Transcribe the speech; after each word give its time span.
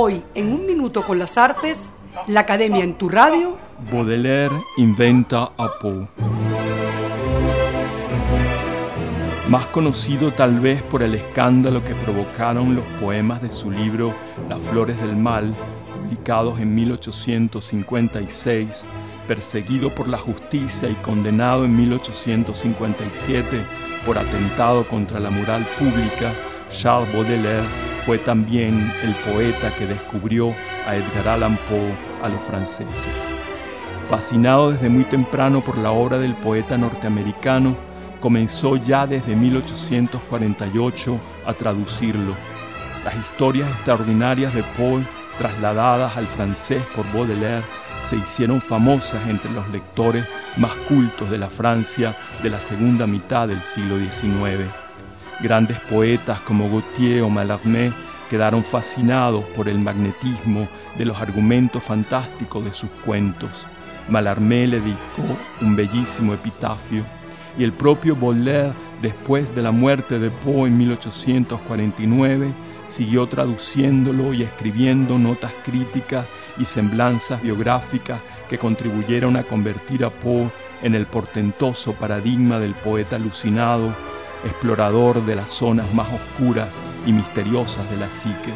Hoy, 0.00 0.22
en 0.36 0.52
un 0.52 0.64
minuto 0.64 1.02
con 1.02 1.18
las 1.18 1.36
artes, 1.36 1.90
la 2.28 2.38
Academia 2.38 2.84
en 2.84 2.94
tu 2.94 3.08
radio. 3.08 3.58
Baudelaire 3.90 4.54
inventa 4.76 5.50
a 5.58 5.76
Poe. 5.80 6.06
Más 9.48 9.66
conocido 9.66 10.30
tal 10.30 10.60
vez 10.60 10.84
por 10.84 11.02
el 11.02 11.16
escándalo 11.16 11.82
que 11.82 11.96
provocaron 11.96 12.76
los 12.76 12.84
poemas 13.00 13.42
de 13.42 13.50
su 13.50 13.72
libro 13.72 14.14
Las 14.48 14.62
Flores 14.62 15.00
del 15.00 15.16
Mal, 15.16 15.52
publicados 15.92 16.60
en 16.60 16.76
1856, 16.76 18.86
perseguido 19.26 19.92
por 19.92 20.06
la 20.06 20.18
justicia 20.18 20.88
y 20.88 20.94
condenado 20.94 21.64
en 21.64 21.74
1857 21.74 23.64
por 24.06 24.16
atentado 24.16 24.86
contra 24.86 25.18
la 25.18 25.30
moral 25.30 25.66
pública, 25.76 26.32
Charles 26.70 27.12
Baudelaire 27.12 27.66
fue 28.04 28.18
también 28.18 28.90
el 29.02 29.14
poeta 29.32 29.74
que 29.74 29.86
descubrió 29.86 30.54
a 30.86 30.96
Edgar 30.96 31.28
Allan 31.28 31.58
Poe 31.68 31.92
a 32.22 32.28
los 32.28 32.40
franceses. 32.40 33.08
Fascinado 34.08 34.72
desde 34.72 34.88
muy 34.88 35.04
temprano 35.04 35.62
por 35.62 35.76
la 35.76 35.90
obra 35.90 36.18
del 36.18 36.34
poeta 36.34 36.78
norteamericano, 36.78 37.76
comenzó 38.20 38.76
ya 38.76 39.06
desde 39.06 39.36
1848 39.36 41.20
a 41.46 41.54
traducirlo. 41.54 42.34
Las 43.04 43.14
historias 43.16 43.68
extraordinarias 43.70 44.54
de 44.54 44.62
Poe, 44.62 45.02
trasladadas 45.38 46.16
al 46.16 46.26
francés 46.26 46.82
por 46.94 47.10
Baudelaire, 47.12 47.64
se 48.02 48.16
hicieron 48.16 48.60
famosas 48.60 49.28
entre 49.28 49.50
los 49.50 49.68
lectores 49.68 50.24
más 50.56 50.72
cultos 50.88 51.30
de 51.30 51.38
la 51.38 51.50
Francia 51.50 52.16
de 52.42 52.50
la 52.50 52.60
segunda 52.60 53.06
mitad 53.06 53.48
del 53.48 53.60
siglo 53.60 53.98
XIX. 53.98 54.87
Grandes 55.40 55.78
poetas 55.80 56.40
como 56.40 56.68
Gautier 56.68 57.22
o 57.22 57.30
Mallarmé 57.30 57.92
quedaron 58.28 58.64
fascinados 58.64 59.44
por 59.56 59.68
el 59.68 59.78
magnetismo 59.78 60.68
de 60.96 61.04
los 61.04 61.20
argumentos 61.20 61.82
fantásticos 61.82 62.64
de 62.64 62.72
sus 62.72 62.90
cuentos. 63.04 63.64
Mallarmé 64.08 64.66
le 64.66 64.80
dedicó 64.80 65.38
un 65.60 65.76
bellísimo 65.76 66.34
epitafio 66.34 67.04
y 67.56 67.64
el 67.64 67.72
propio 67.72 68.16
Baudelaire, 68.16 68.72
después 69.00 69.54
de 69.54 69.62
la 69.62 69.70
muerte 69.70 70.18
de 70.18 70.30
Poe 70.30 70.68
en 70.68 70.76
1849, 70.76 72.52
siguió 72.86 73.26
traduciéndolo 73.26 74.32
y 74.32 74.42
escribiendo 74.42 75.18
notas 75.18 75.52
críticas 75.64 76.26
y 76.58 76.64
semblanzas 76.64 77.42
biográficas 77.42 78.20
que 78.48 78.58
contribuyeron 78.58 79.36
a 79.36 79.44
convertir 79.44 80.04
a 80.04 80.10
Poe 80.10 80.50
en 80.82 80.94
el 80.94 81.06
portentoso 81.06 81.92
paradigma 81.94 82.58
del 82.58 82.74
poeta 82.74 83.16
alucinado, 83.16 83.94
explorador 84.44 85.24
de 85.24 85.36
las 85.36 85.50
zonas 85.50 85.92
más 85.94 86.08
oscuras 86.12 86.78
y 87.06 87.12
misteriosas 87.12 87.88
de 87.90 87.96
la 87.96 88.10
psique. 88.10 88.52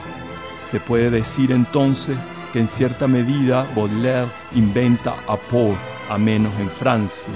Se 0.64 0.80
puede 0.80 1.10
decir 1.10 1.52
entonces 1.52 2.16
que 2.52 2.60
en 2.60 2.68
cierta 2.68 3.06
medida 3.06 3.66
Baudelaire 3.74 4.28
inventa 4.54 5.14
a 5.26 5.36
Poe, 5.36 5.74
a 6.08 6.18
menos 6.18 6.52
en 6.60 6.68
Francia 6.68 7.32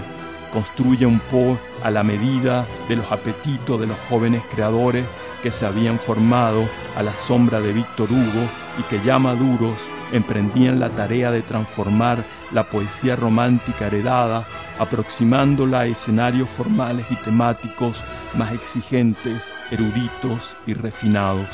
construye 0.56 1.04
un 1.04 1.20
Poe 1.20 1.58
a 1.82 1.90
la 1.90 2.02
medida 2.02 2.64
de 2.88 2.96
los 2.96 3.12
apetitos 3.12 3.78
de 3.78 3.86
los 3.86 3.98
jóvenes 4.08 4.42
creadores 4.50 5.04
que 5.42 5.50
se 5.50 5.66
habían 5.66 5.98
formado 5.98 6.64
a 6.96 7.02
la 7.02 7.14
sombra 7.14 7.60
de 7.60 7.74
Víctor 7.74 8.10
Hugo 8.10 8.48
y 8.78 8.82
que 8.84 8.98
ya 9.04 9.18
maduros 9.18 9.76
emprendían 10.12 10.80
la 10.80 10.90
tarea 10.90 11.30
de 11.30 11.42
transformar 11.42 12.24
la 12.52 12.68
poesía 12.70 13.16
romántica 13.16 13.86
heredada, 13.86 14.46
aproximándola 14.78 15.80
a 15.80 15.86
escenarios 15.86 16.48
formales 16.48 17.06
y 17.10 17.16
temáticos 17.16 18.04
más 18.34 18.52
exigentes, 18.52 19.52
eruditos 19.70 20.56
y 20.66 20.74
refinados. 20.74 21.48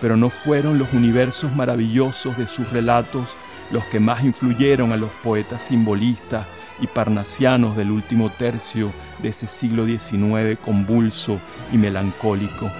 Pero 0.00 0.16
no 0.16 0.30
fueron 0.30 0.78
los 0.78 0.92
universos 0.92 1.54
maravillosos 1.54 2.36
de 2.36 2.48
sus 2.48 2.70
relatos 2.72 3.36
los 3.72 3.84
que 3.86 4.00
más 4.00 4.22
influyeron 4.22 4.92
a 4.92 4.96
los 4.96 5.10
poetas 5.22 5.64
simbolistas 5.64 6.46
y 6.80 6.86
parnasianos 6.86 7.76
del 7.76 7.90
último 7.90 8.30
tercio 8.30 8.92
de 9.22 9.30
ese 9.30 9.48
siglo 9.48 9.86
XIX 9.86 10.58
convulso 10.62 11.38
y 11.72 11.78
melancólico. 11.78 12.70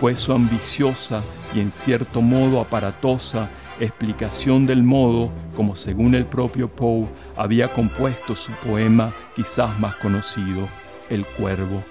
Fue 0.00 0.14
su 0.14 0.32
ambiciosa 0.32 1.22
y 1.54 1.60
en 1.60 1.70
cierto 1.70 2.22
modo 2.22 2.60
aparatosa 2.60 3.48
explicación 3.80 4.66
del 4.66 4.82
modo 4.82 5.30
como 5.54 5.76
según 5.76 6.14
el 6.14 6.26
propio 6.26 6.68
Poe 6.68 7.06
había 7.36 7.72
compuesto 7.72 8.34
su 8.34 8.52
poema 8.52 9.12
quizás 9.34 9.78
más 9.78 9.96
conocido, 9.96 10.68
El 11.08 11.24
Cuervo. 11.24 11.82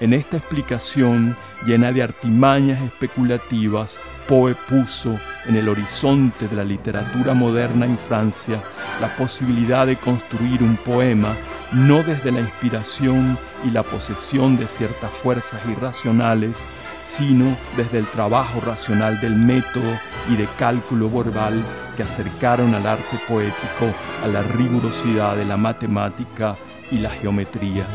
En 0.00 0.14
esta 0.14 0.38
explicación, 0.38 1.36
llena 1.66 1.92
de 1.92 2.02
artimañas 2.02 2.80
especulativas, 2.80 4.00
Poe 4.26 4.54
puso 4.54 5.18
en 5.46 5.56
el 5.56 5.68
horizonte 5.68 6.48
de 6.48 6.56
la 6.56 6.64
literatura 6.64 7.34
moderna 7.34 7.84
en 7.84 7.98
Francia 7.98 8.62
la 9.00 9.14
posibilidad 9.16 9.86
de 9.86 9.96
construir 9.96 10.62
un 10.62 10.76
poema 10.76 11.36
no 11.72 12.02
desde 12.02 12.32
la 12.32 12.40
inspiración 12.40 13.38
y 13.64 13.70
la 13.70 13.82
posesión 13.82 14.56
de 14.56 14.68
ciertas 14.68 15.10
fuerzas 15.12 15.60
irracionales, 15.68 16.56
sino 17.04 17.56
desde 17.76 17.98
el 17.98 18.06
trabajo 18.06 18.60
racional 18.60 19.20
del 19.20 19.34
método 19.34 19.98
y 20.28 20.36
de 20.36 20.46
cálculo 20.58 21.10
verbal 21.10 21.64
que 21.96 22.02
acercaron 22.02 22.74
al 22.74 22.86
arte 22.86 23.18
poético 23.26 23.92
a 24.24 24.28
la 24.28 24.42
rigurosidad 24.42 25.36
de 25.36 25.44
la 25.44 25.56
matemática 25.56 26.56
y 26.90 26.98
la 26.98 27.10
geometría. 27.10 27.86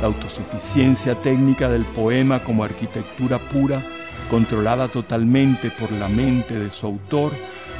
La 0.00 0.06
autosuficiencia 0.06 1.14
técnica 1.16 1.68
del 1.68 1.84
poema 1.84 2.40
como 2.40 2.64
arquitectura 2.64 3.38
pura, 3.38 3.82
controlada 4.30 4.88
totalmente 4.88 5.70
por 5.70 5.90
la 5.92 6.08
mente 6.08 6.58
de 6.58 6.70
su 6.70 6.86
autor, 6.86 7.32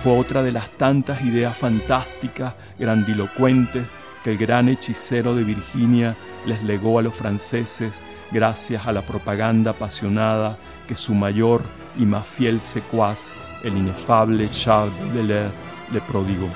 fue 0.02 0.16
otra 0.16 0.42
de 0.42 0.52
las 0.52 0.70
tantas 0.70 1.22
ideas 1.22 1.56
fantásticas, 1.56 2.54
grandilocuentes, 2.78 3.84
que 4.22 4.32
el 4.32 4.38
gran 4.38 4.68
hechicero 4.68 5.34
de 5.34 5.44
Virginia 5.44 6.16
les 6.46 6.62
legó 6.62 6.98
a 6.98 7.02
los 7.02 7.14
franceses 7.14 7.92
gracias 8.30 8.86
a 8.86 8.92
la 8.92 9.02
propaganda 9.02 9.72
apasionada 9.72 10.58
que 10.86 10.96
su 10.96 11.14
mayor 11.14 11.62
y 11.98 12.06
más 12.06 12.26
fiel 12.26 12.60
secuaz, 12.60 13.32
el 13.64 13.76
inefable 13.76 14.48
Charles 14.50 14.94
Baudelaire, 15.00 15.50
le 15.92 16.00
prodigó. 16.02 16.48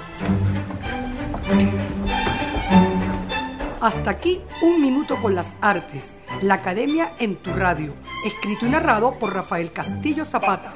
Hasta 3.80 4.10
aquí 4.10 4.40
un 4.62 4.80
minuto 4.80 5.16
con 5.16 5.34
las 5.34 5.56
artes, 5.60 6.14
la 6.40 6.54
Academia 6.54 7.14
en 7.18 7.36
tu 7.36 7.52
radio, 7.52 7.94
escrito 8.24 8.66
y 8.66 8.70
narrado 8.70 9.18
por 9.18 9.34
Rafael 9.34 9.72
Castillo 9.72 10.24
Zapata. 10.24 10.74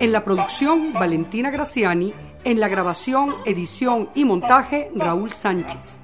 En 0.00 0.10
la 0.10 0.24
producción, 0.24 0.92
Valentina 0.92 1.50
Graciani. 1.50 2.12
En 2.44 2.60
la 2.60 2.68
grabación, 2.68 3.34
edición 3.44 4.10
y 4.14 4.24
montaje, 4.24 4.90
Raúl 4.94 5.32
Sánchez. 5.32 6.00